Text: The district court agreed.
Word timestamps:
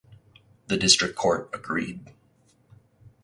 The 0.65 0.77
district 0.77 1.15
court 1.15 1.51
agreed. 1.53 1.99